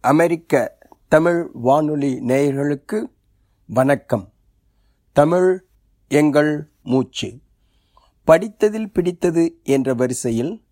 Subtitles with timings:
[0.00, 0.78] அமெரிக்க
[1.08, 3.02] தமிழ் வானொலி நேயர்களுக்கு
[3.66, 4.32] வணக்கம்.
[5.12, 5.66] தமிழ்
[6.08, 7.38] எங்கள் மூச்சு.
[8.26, 10.64] படித்ததில் பிடித்தது என்ற வரிசையில்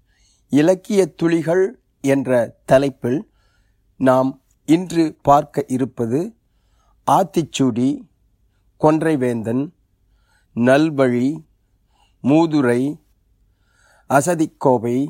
[0.49, 3.31] இலக்கிய துளிகள் என்ற தலைப்பில்
[3.97, 6.35] நாம் இன்று பார்க்க இருப்பது
[7.07, 8.01] ஆத்திச்சூடி
[8.81, 9.71] கொன்றைவேந்தன்
[10.57, 11.45] நல்வழி
[12.23, 13.01] மூதுரை
[14.11, 15.09] அசதிக்கோவை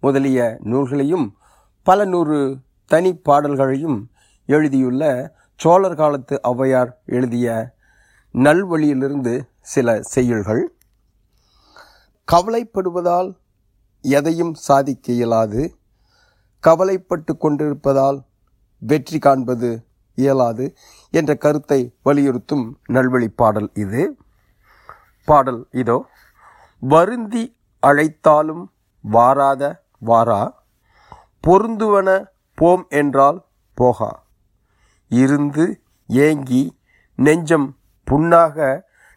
[0.00, 1.36] முதலிய நூல்களையும்
[1.82, 2.58] பல நூறு
[2.90, 3.98] தனி பாடல்களையும்
[4.48, 5.02] எழுதியுள்ள
[5.60, 7.48] சோழர் காலத்து ஔவையார் எழுதிய
[8.34, 9.34] நல்வழியிலிருந்து
[9.72, 10.62] சில செய்யுள்கள்.
[12.28, 13.30] கவலைப்படுவதால்
[14.04, 15.62] எதையும் சாதிக்க இயலாது.
[16.64, 18.18] கவலைப்பட்டு கொண்டிருப்பதால்
[18.82, 19.70] வெற்றி காண்பது
[20.18, 20.64] இயலாது
[21.14, 24.02] என்ற கருத்தை வலியுறுத்தும் நல்வழி பாடல் இது.
[25.28, 25.98] பாடல் இதோ
[26.82, 27.44] வருந்தி
[27.82, 28.64] அழைத்தாலும்
[29.04, 29.62] வாராத
[30.10, 30.42] வாரா
[31.44, 32.08] பொருந்துவன
[32.58, 33.38] போம் என்றால்
[33.78, 34.10] போகா.
[35.10, 35.64] இருந்து
[36.08, 36.62] ஏங்கி
[37.18, 37.68] நெஞ்சம்
[38.06, 38.56] புண்ணாக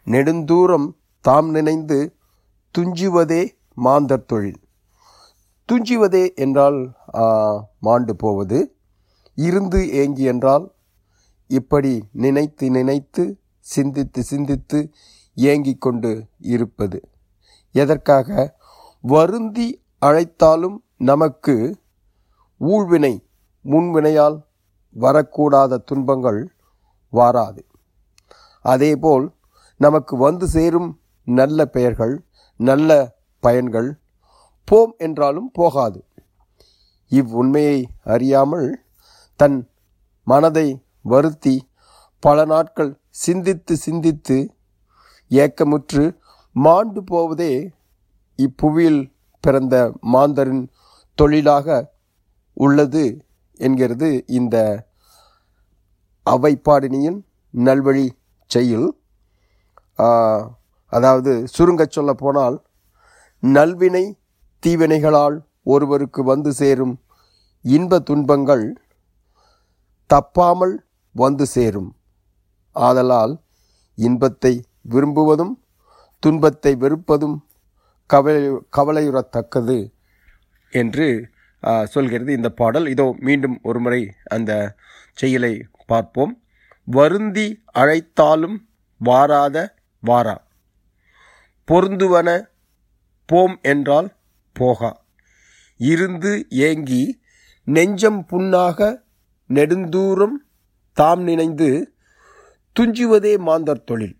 [0.06, 0.88] நெடுந்தூரம்
[1.24, 1.98] தாம் நினைந்து
[2.74, 3.42] துஞ்சுவதே
[3.84, 4.60] மாந்தர் தொழில்.
[5.68, 6.78] துஞ்சுவதே என்றால்
[7.80, 8.58] மாண்டு போவது.
[9.38, 10.64] இருந்து ஏங்கி என்றால்
[11.50, 11.92] இப்படி
[12.24, 13.24] நினைத்து நினைத்து
[13.74, 14.78] சிந்தித்து சிந்தித்து
[15.36, 16.10] ஏங்கிக் கொண்டு
[16.54, 16.98] இருப்பது.
[17.74, 18.28] எதற்காக?
[19.04, 19.68] வருந்தி
[20.02, 20.78] அழைத்தாலும்
[21.10, 21.54] நமக்கு
[22.60, 23.14] ஊழ்வினை
[23.64, 24.38] முன்வினையால்
[24.96, 26.40] வரக்கூடாத துன்பங்கள்
[27.12, 27.62] வாராது.
[28.64, 29.26] அதேபோல்
[29.80, 30.90] நமக்கு வந்து சேரும்
[31.26, 32.14] நல்ல பெயர்கள்
[32.60, 32.90] நல்ல
[33.42, 33.90] பயன்கள்
[34.68, 36.00] போம் என்றாலும் போகாது.
[37.10, 37.78] இவ்வுண்மையை
[38.14, 38.68] அறியாமல்
[39.40, 39.58] தன்
[40.26, 40.68] மனதை
[41.12, 41.54] வருத்தி
[42.22, 42.92] பல நாட்கள்
[43.24, 44.36] சிந்தித்து சிந்தித்து
[45.30, 46.04] ஏக்கமுற்று
[46.56, 47.52] மாண்டு போவதே
[48.38, 49.02] இப்புவியில்
[49.44, 49.76] பிறந்த
[50.12, 50.64] மாந்தரின்
[51.18, 51.66] தொழிலாக
[52.56, 53.04] உள்ளது.
[53.60, 54.08] என்கிறது
[54.38, 54.56] இந்த
[56.26, 57.18] அவைப்பாடினியின்
[57.54, 58.06] நல்வழி
[58.50, 58.88] செய்யுள்.
[60.92, 62.56] அதாவது சுருங்கச் சொல்ல போனால்
[63.42, 64.04] நல்வினை
[64.62, 65.36] தீவினைகளால்
[65.74, 66.94] ஒருவருக்கு வந்து சேரும்
[67.64, 68.64] இன்ப துன்பங்கள்
[70.10, 70.74] தப்பாமல்
[71.14, 71.90] வந்து சேரும்.
[72.76, 73.34] ஆதலால்
[73.98, 74.52] இன்பத்தை
[74.92, 75.54] விரும்புவதும்
[76.22, 77.36] துன்பத்தை வெறுப்பதும்
[78.10, 78.42] கவலை
[78.76, 79.78] கவலையுறத்தக்கது
[80.72, 81.08] என்று
[81.84, 82.86] சொல்கிறது இந்த பாடல்.
[82.86, 84.52] இதோ மீண்டும் ஒருமுறை அந்த
[85.12, 85.54] செயலை
[85.86, 86.32] பார்ப்போம்.
[86.88, 88.56] வருந்தி அழைத்தாலும்
[89.00, 89.56] வாராத
[90.02, 90.36] வாரா.
[91.68, 92.28] பொருந்துவன
[93.28, 94.08] போம் என்றால்
[94.56, 94.90] போகா.
[95.80, 97.02] இருந்து ஏங்கி
[97.66, 98.80] நெஞ்சம் புண்ணாக
[99.50, 100.36] நெடுந்தூரம்
[100.96, 101.68] தாம் நினைந்து
[102.76, 104.16] துஞ்சுவதே மாந்தர் தொழில்.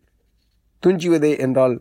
[0.82, 1.76] துஞ்சுவதே என்றால்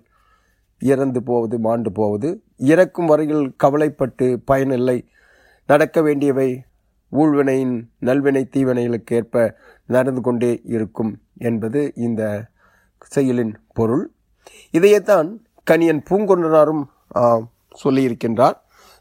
[0.81, 2.29] இறந்து போவது மாண்டு போவது.
[2.71, 4.97] இறக்கும் வரையில் கவலைப்பட்டு பயனில்லை.
[5.71, 6.49] நடக்க வேண்டியவை
[7.11, 7.75] ஊழ்வினையின்
[8.07, 9.43] நல்வினை தீவினைகளுக்கு ஏற்ப
[9.89, 11.11] நடந்து கொண்டே இருக்கும்
[11.47, 12.21] என்பது இந்த
[13.11, 14.03] செயலின் பொருள்.
[14.73, 15.29] இதையேத்தான்
[15.67, 16.83] கணியன் பூங்கொன்றனாரும்
[17.83, 18.57] சொல்லியிருக்கின்றார்.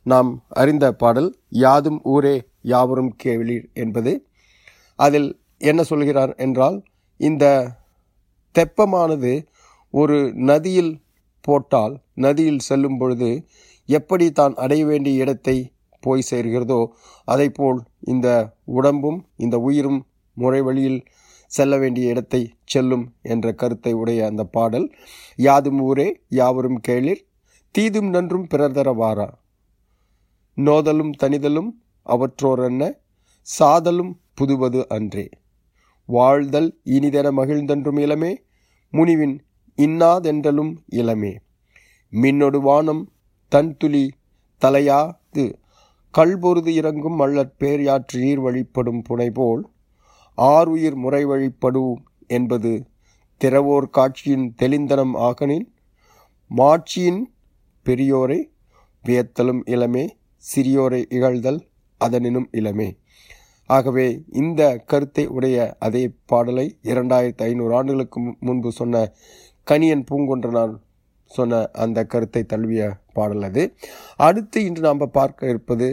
[0.06, 1.30] நாம் அறிந்த பாடல்
[1.62, 2.36] யாதும் ஊரே
[2.72, 4.12] யாவரும் கேவலீர் என்பது.
[4.98, 6.76] அதில் என்ன சொல்கிறார் என்றால்
[7.20, 7.44] இந்த
[8.54, 9.32] தெப்பமானது
[9.94, 10.18] ஒரு
[10.50, 10.92] நதியில்
[11.44, 11.94] போட்டால்
[12.24, 13.30] நதியில் செல்லும் பொழுது
[13.88, 15.56] எப்படி தான் அடைய வேண்டிய இடத்தை
[16.00, 16.86] போய் சேர்கிறதோ
[17.26, 21.04] அதைப்போல் இந்த உடம்பும் இந்த உயிரும் முறை வழியில்
[21.46, 24.94] செல்ல வேண்டிய இடத்தை செல்லும் என்ற கருத்தை உடைய அந்த பாடல்
[25.36, 27.24] யாதும் ஊரே யாவரும் கேளிர்
[27.78, 29.38] தீதும் நன்றும் பிறர் வாரா.
[30.54, 32.92] நோதலும் தனிதலும் அவற்றோரென்ன
[33.42, 35.28] சாதலும் புதுவது அன்றே.
[36.06, 38.36] வாழ்தல் இனிதென மகிழ்ந்தன்றும் இளமே
[38.92, 39.38] முனிவின்
[39.76, 41.36] இன்னாதென்றலும் இளமே.
[42.12, 43.12] மின்னொடு வானம்
[43.52, 44.08] தன்துளி
[44.58, 45.58] தலையாது
[46.14, 49.70] கல்பொருது இறங்கும் மள்ளற் பேர் யாற்று நீர் வழிப்படும் புனைபோல்
[50.38, 52.86] ஆறுயிர் முறை வழிப்படுவோம் என்பது
[53.40, 55.66] திறவோர் காட்சியின் தெளிந்தனம் ஆகனின்
[56.46, 57.32] மாட்சியின்
[57.86, 58.50] பெரியோரை
[59.04, 60.08] வியத்தலும் இளமே
[60.56, 61.60] சிறியோரை இகழ்தல்
[61.98, 62.96] அதனினும் இளமே.
[63.66, 69.12] ஆகவே இந்த கருத்தை உடைய அதே பாடலை இரண்டாயிரத்தி ஐநூறு ஆண்டுகளுக்கு முன்பு சொன்ன
[69.66, 70.74] கனியன் பூங்கொன்றனார்
[71.26, 73.62] சொன்ன அந்த கருத்தை தழுவிய பாடல் அது
[74.26, 75.88] அடுத்து இன்று நாம் பார்க்க இருப்பது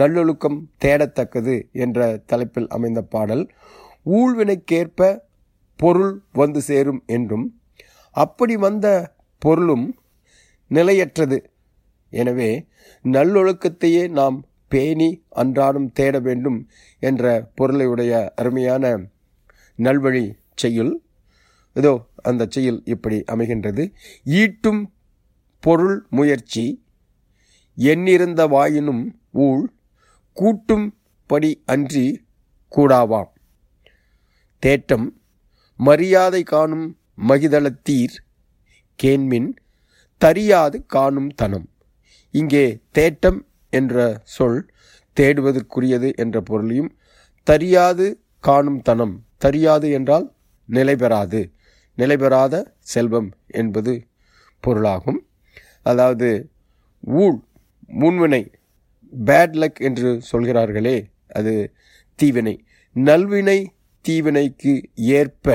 [0.00, 1.54] நல்லொழுக்கம் தேடத்தக்கது
[1.84, 3.44] என்ற தலைப்பில் அமைந்த பாடல்
[4.18, 5.10] ஊழ்வினைக்கேற்ப
[5.80, 7.46] பொருள் வந்து சேரும் என்றும்
[8.16, 8.86] அப்படி வந்த
[9.42, 9.86] பொருளும்
[10.70, 11.38] நிலையற்றது.
[12.12, 12.50] எனவே
[13.04, 14.36] நல்லொழுக்கத்தையே நாம்
[14.72, 15.08] பேணி
[15.42, 16.58] அன்றாடம் தேட வேண்டும்
[17.02, 17.24] என்ற
[17.58, 18.84] பொருளையுடைய அருமையான
[19.78, 20.24] நல்வழி
[20.62, 20.92] செய்யுள்.
[21.76, 21.92] இதோ
[22.28, 23.84] அந்த செயல் இப்படி அமைகின்றது.
[24.40, 24.80] ஈட்டும்
[25.60, 26.84] பொருள் முயற்சி.
[27.74, 29.68] எண்ணிருந்த வாயினும் ஊழ்
[30.32, 30.86] கூட்டும்
[31.26, 32.06] படி அன்றி
[32.76, 33.30] கூடாவாம்.
[34.62, 35.06] தேட்டம்
[35.76, 36.98] மரியாதை காணும்
[37.28, 38.16] மகிதளத்தீர்
[39.02, 39.50] கேண்மின்
[40.20, 41.68] தரியாது காணும் தனம்.
[42.30, 43.40] இங்கே தேட்டம்
[43.70, 44.70] என்ற சொல்
[45.16, 46.96] தேடுவதற்குரியது என்ற பொருளையும்
[47.46, 48.06] தரியாது
[48.40, 49.14] காணும் தனம்.
[49.44, 50.26] தரியாது என்றால்
[50.68, 51.40] நிலைபெறாது.
[51.98, 54.06] நிலைபெறாத செல்வம் என்பது
[54.60, 55.20] பொருளாகும்.
[55.86, 56.28] அதாவது
[57.00, 57.38] ஊழ்
[58.00, 58.42] முன்வினை
[59.12, 60.96] பேட் லக் என்று சொல்கிறார்களே
[61.28, 61.54] அது
[62.18, 62.56] தீவினை.
[62.96, 63.58] நல்வினை
[64.04, 65.46] தீவினைக்கு ஏற்ப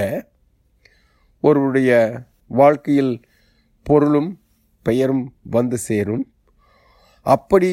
[1.44, 1.92] ஒருவருடைய
[2.52, 3.14] வாழ்க்கையில்
[3.86, 4.32] பொருளும்
[4.86, 6.24] பெயரும் வந்து சேரும்.
[7.26, 7.72] அப்படி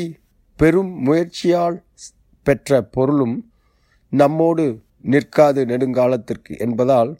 [0.59, 1.79] பெரும் முயற்சியால்
[2.47, 3.37] பெற்ற பொருளும்
[4.13, 4.65] நம்மோடு
[5.05, 7.11] நிற்காது நெடுங்காலத்திற்கு என்பதால்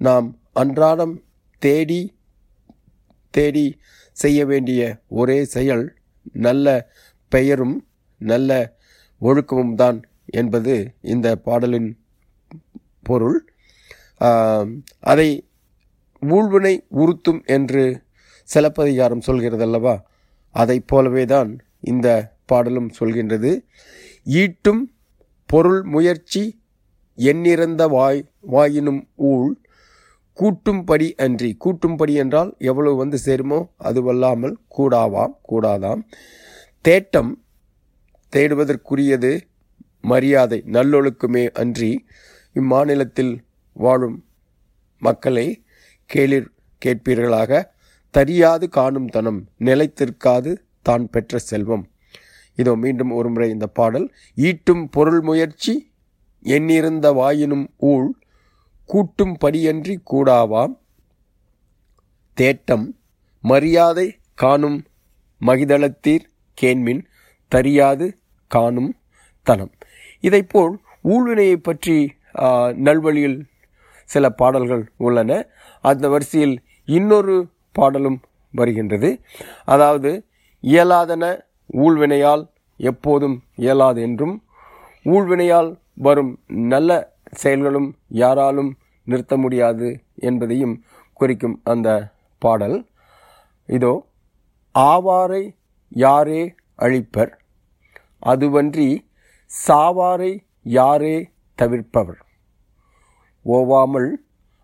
[0.00, 1.14] நாம் அன்றாடம்
[1.62, 2.00] தேடி
[3.34, 3.66] தேடி
[4.22, 4.80] செய்ய வேண்டிய
[5.20, 5.84] ஒரே செயல்
[6.46, 6.66] நல்ல
[7.32, 7.76] பெயரும்
[8.20, 8.50] நல்ல
[9.20, 9.98] ஒழுக்கமும் தான்
[10.40, 10.74] என்பது
[11.14, 11.90] இந்த பாடலின்
[13.08, 13.38] பொருள்.
[15.12, 15.28] அதை
[16.22, 17.82] ஊழ்வினை உறுத்தும் என்று
[18.48, 19.94] சிலப்பதிகாரம் சொல்கிறதல்லவா?
[20.54, 21.50] அதை போலவே தான்
[21.90, 22.08] இந்த
[22.50, 23.52] பாடலும் சொல்கின்றது.
[24.40, 24.82] ஈட்டும்
[25.50, 26.42] பொருள் முயற்சி
[27.18, 28.20] எண்ணிறந்த வாய்
[28.52, 29.50] வாயினும் ஊழ்
[30.38, 36.02] கூட்டும்படி அன்றி கூட்டும்படி என்றால் எவ்வளவு வந்து சேருமோ அதுவல்லாமல் கூடாவாம் கூடாதாம்.
[36.84, 37.32] தேட்டம்
[38.32, 39.32] தேடுவதற்குரியது
[40.00, 41.90] மரியாதை நல்லொழுக்குமே அன்றி
[42.56, 43.34] இம்மாநிலத்தில்
[43.76, 44.18] வாழும்
[45.02, 45.46] மக்களை
[46.10, 46.48] கேளிர்
[46.82, 47.62] கேட்பீர்களாக.
[48.14, 50.50] தரியாது காணும் தனம் நிலைத்திருக்காது
[50.82, 51.84] தான் பெற்ற செல்வம்.
[52.58, 54.06] இதோ மீண்டும் ஒருமுறை இந்த பாடல்.
[54.36, 55.74] ஈட்டும் பொருள் முயற்சி
[56.44, 58.08] எண்ணிருந்த வாயினும் ஊழ்
[58.88, 60.72] கூட்டும் படியன்றி கூடாவாம்.
[62.36, 62.86] தேட்டம்
[63.44, 64.06] மரியாதை
[64.42, 64.78] காணும்
[65.40, 66.26] மகிதளத்தீர்
[66.58, 67.02] கேண்மின்
[67.52, 68.06] தரியாது
[68.50, 68.90] காணும்
[69.46, 69.72] தனம்.
[70.24, 70.74] இதைப்போல்
[71.12, 71.96] ஊழ்வினையை பற்றி
[72.86, 73.38] நல்வழியில்
[74.10, 75.30] சில பாடல்கள் உள்ளன.
[75.84, 76.54] அந்த வரிசையில்
[76.88, 77.36] இன்னொரு
[77.72, 78.18] பாடலும்
[78.54, 79.10] வருகின்றது.
[79.64, 80.10] அதாவது
[80.64, 81.24] இயலாதன
[81.84, 82.44] ஊழ்வினையால்
[82.80, 84.34] எப்போதும் இயலாது என்றும்
[85.06, 85.70] ஊழ்வினையால்
[86.06, 86.32] வரும்
[86.72, 86.90] நல்ல
[87.32, 92.88] செயல்களும் யாராலும் நிறுத்த முடியாது என்பதையும் குறிக்கும் அந்த பாடல்.
[93.66, 94.06] இதோ
[94.78, 95.54] ஆவாரை
[95.88, 97.32] யாரே அழிப்பர்?
[98.26, 98.98] அதுவன்றி
[99.66, 102.20] சாவாரை யாரே தவிர்ப்பவர்?
[103.44, 104.10] ஓவாமல்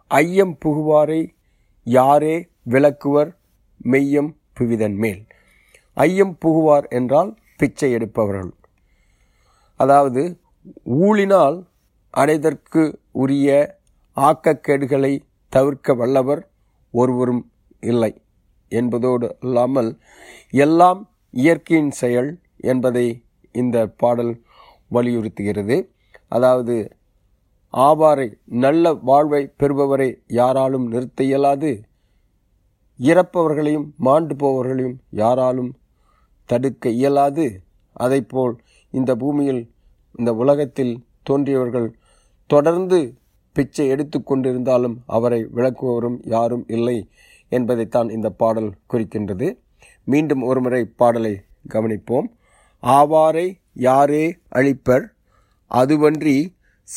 [0.07, 1.35] ஐயம் புகுவாரை
[1.83, 3.37] யாரே விளக்குவர்
[3.85, 5.27] மெய்யம் புவிதன் மேல்?
[5.95, 8.53] ஐயம் புகுவார் என்றால் பிச்சை எடுப்பவர்கள்.
[9.75, 10.41] அதாவது
[10.85, 11.68] ஊழினால்
[12.15, 12.83] அடைதற்கு
[13.13, 13.49] உரிய
[14.17, 15.13] ஆக்கக்கேடுகளை
[15.53, 16.43] தவிர்க்க வல்லவர்
[16.95, 17.43] ஒருவரும்
[17.81, 18.13] இல்லை
[18.73, 19.91] என்பதோடு அல்லாமல்
[20.51, 21.01] எல்லாம்
[21.35, 23.07] இயற்கையின் செயல் என்பதை
[23.53, 24.33] இந்த பாடல்
[24.91, 25.77] வலியுறுத்துகிறது.
[26.29, 26.77] அதாவது
[27.75, 31.71] ஆவாரை நல்ல வாழ்வை பெறுபவரை யாராலும் நிறுத்த இயலாது
[32.99, 35.73] இறப்பவர்களையும் மாண்டு போவர்களையும் யாராலும்
[36.49, 37.47] தடுக்க இயலாது.
[38.01, 38.55] அதைப்போல்
[38.91, 39.63] இந்த பூமியில்
[40.19, 40.95] இந்த உலகத்தில்
[41.29, 41.89] தோன்றியவர்கள்
[42.47, 43.15] தொடர்ந்து
[43.53, 47.09] பிச்சை எடுத்து கொண்டிருந்தாலும் அவரை விளக்குவரும் யாரும் இல்லை
[47.49, 49.59] என்பதைத்தான் இந்த பாடல் குறிக்கின்றது.
[50.05, 52.27] மீண்டும் ஒருமுறை பாடலை கவனிப்போம்.
[52.83, 55.05] ஆவாரை யாரே அழிப்பர்?
[55.71, 56.37] அதுவன்றி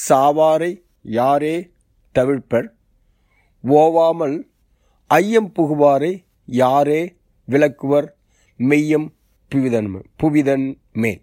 [0.09, 1.69] சாவாரை யாரே
[2.11, 2.73] தவிழ்ப்பர்?
[3.63, 4.37] ஓவாமல்
[5.07, 7.15] ஐயம் புகுவாரை யாரே
[7.47, 8.07] விளக்குவர்?
[8.59, 9.07] மெய்யம்
[9.51, 11.21] புவிதன் புவிதன் மேல்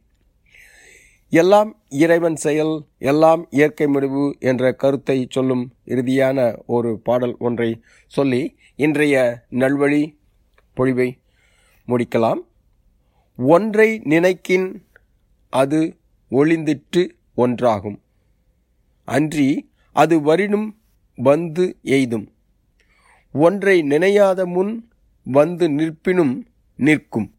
[1.31, 9.45] எல்லாம் இறைவன் செயல் எல்லாம் இயற்கை முடிவு என்ற கருத்தை சொல்லும் இறுதியான ஒரு பாடல் ஒன்றை சொல்லி இன்றைய
[9.51, 10.19] நல்வழி
[10.77, 11.19] பொழிவை
[11.89, 12.41] முடிக்கலாம்.
[13.37, 14.87] ஒன்றை நினைக்கின்
[15.51, 15.97] அது
[16.31, 17.99] ஒளிந்திட்டு ஒன்றாகும்.
[19.05, 20.77] அன்றி அது வரினும்
[21.17, 22.27] வந்து எய்தும்.
[23.33, 24.91] ஒன்றை நினையாத முன்
[25.25, 27.35] வந்து நிற்பினும் நிற்கும்.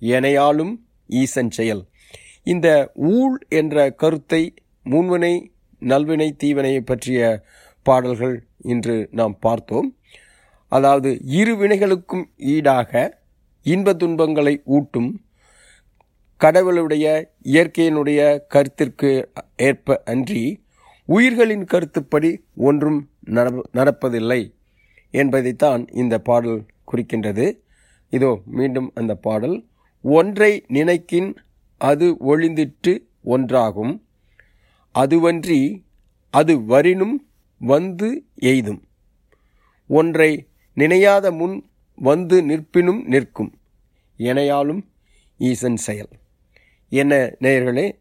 [0.00, 0.74] எனையாலும்
[1.06, 1.86] ஈசன் செயல்.
[2.52, 2.68] இந்த
[3.14, 4.42] ஊழ் என்ற கருத்தை
[4.92, 5.34] முன்வினை
[5.82, 7.20] நல்வினை தீவினை பற்றிய
[7.86, 8.36] பாடல்கள்
[8.72, 9.88] இன்று நாம் பார்த்தோம்.
[10.72, 12.24] அதாவது இரு வினைகளுக்கும்
[12.54, 12.92] ஈடாக
[13.66, 15.10] இன்ப துன்பங்களை ஊட்டும்
[16.40, 17.06] கடவுளுடைய
[17.54, 18.20] இயற்கையினுடைய
[18.54, 19.10] கருத்திற்கு
[19.68, 20.42] ஏற்ப அன்றி
[21.08, 22.30] உயிர்களின் கருத்துப்படி
[22.68, 23.00] ஒன்றும்
[23.78, 24.40] நடப்பதில்லை
[25.14, 27.46] என்பதைத்தான் இந்த பாடல் குறிக்கின்றது.
[28.12, 29.56] இதோ மீண்டும் அந்த பாடல்.
[30.04, 31.30] ஒன்றை நினைக்கின்
[31.78, 34.00] அது ஒளிந்திட்டு ஒன்றாகும்.
[34.94, 35.84] அதுவன்றி
[36.30, 37.16] அது வரினும்
[37.58, 38.82] வந்து எய்தும்.
[39.88, 43.58] ஒன்றை நினையாத முன் வந்து நிற்பினும் நிற்கும்.
[44.18, 44.82] எனையாலும்
[45.38, 46.08] ஈசன் செயல்.
[46.88, 47.98] என்ன நேயர்களே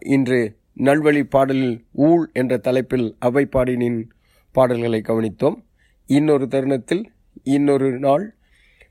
[0.00, 4.08] இன்று நல்வழி பாடலில் ஊழ் என்ற தலைப்பில் அவை பாடினின்
[4.52, 5.64] பாடல்களை கவனித்தோம்.
[6.06, 8.36] இன்னொரு தருணத்தில் இன்னொரு நாள்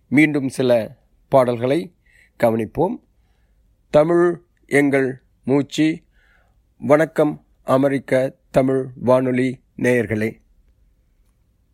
[0.09, 0.97] மீண்டும் சில
[1.29, 1.93] பாடல்களை
[2.39, 2.95] கவனிப்போம்.
[3.89, 6.01] தமிழ் எங்கள் மூச்சு.
[6.77, 10.41] வணக்கம் அமெரிக்க தமிழ் வானொலி நேயர்களே.